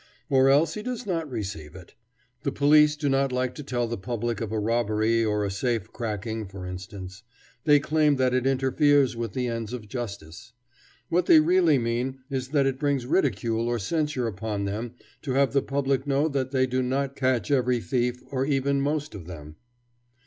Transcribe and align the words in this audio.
Or 0.31 0.49
else 0.49 0.73
he 0.73 0.81
does 0.81 1.05
not 1.05 1.29
receive 1.29 1.75
it. 1.75 1.93
The 2.41 2.51
police 2.51 2.95
do 2.95 3.07
not 3.07 3.31
like 3.31 3.53
to 3.53 3.61
tell 3.63 3.85
the 3.87 3.99
public 3.99 4.41
of 4.41 4.51
a 4.51 4.57
robbery 4.57 5.23
or 5.23 5.45
a 5.45 5.51
safe 5.51 5.93
"cracking," 5.93 6.47
for 6.47 6.65
instance. 6.65 7.21
They 7.65 7.79
claim 7.79 8.15
that 8.15 8.33
it 8.33 8.47
interferes 8.47 9.15
with 9.15 9.33
the 9.33 9.45
ends 9.45 9.73
of 9.73 9.87
justice. 9.87 10.53
What 11.09 11.27
they 11.27 11.39
really 11.39 11.77
mean 11.77 12.17
is 12.31 12.47
that 12.47 12.65
it 12.65 12.79
brings 12.79 13.05
ridicule 13.05 13.67
or 13.67 13.77
censure 13.77 14.25
upon 14.25 14.65
them 14.65 14.95
to 15.21 15.33
have 15.33 15.53
the 15.53 15.61
public 15.61 16.07
know 16.07 16.27
that 16.29 16.49
they 16.49 16.65
do 16.65 16.81
not 16.81 17.15
catch 17.15 17.51
every 17.51 17.79
thief, 17.79 18.23
or 18.31 18.43
even 18.43 18.81
most 18.81 19.13
of 19.13 19.27
them. 19.27 19.57